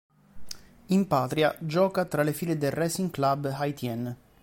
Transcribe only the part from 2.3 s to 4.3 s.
file del Racing Club Haïtien.